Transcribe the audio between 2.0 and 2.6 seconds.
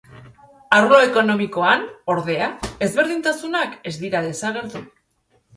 ordea,